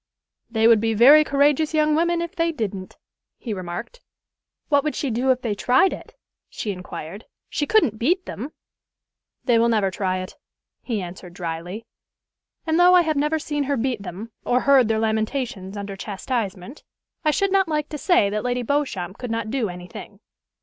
"They 0.49 0.67
would 0.67 0.81
be 0.81 0.95
very 0.95 1.23
courageous 1.23 1.75
young 1.75 1.93
women 1.93 2.23
if 2.23 2.35
they 2.35 2.51
didn't," 2.51 2.97
he 3.37 3.53
remarked. 3.53 4.01
"What 4.67 4.83
would 4.83 4.95
she 4.95 5.11
do 5.11 5.29
if 5.29 5.43
they 5.43 5.53
tried 5.53 5.93
it?" 5.93 6.15
she 6.49 6.71
inquired. 6.71 7.25
"She 7.49 7.67
couldn't 7.67 7.99
beat 7.99 8.25
them." 8.25 8.51
"They 9.45 9.59
will 9.59 9.69
never 9.69 9.91
try 9.91 10.17
it," 10.17 10.37
he 10.81 11.03
answered 11.03 11.35
dryly. 11.35 11.85
"And 12.65 12.79
though 12.79 12.95
I 12.95 13.03
have 13.03 13.15
never 13.15 13.37
seen 13.37 13.65
her 13.65 13.77
beat 13.77 14.01
them, 14.01 14.31
or 14.43 14.61
heard 14.61 14.87
their 14.87 14.97
lamentations 14.97 15.77
under 15.77 15.95
chastisement, 15.95 16.83
I 17.23 17.29
should 17.29 17.51
not 17.51 17.67
like 17.69 17.87
to 17.89 17.99
say 17.99 18.31
that 18.31 18.43
Lady 18.43 18.63
Beauchamp 18.63 19.19
could 19.19 19.29
not 19.29 19.51
do 19.51 19.69
any 19.69 19.85
thing. 19.85 20.19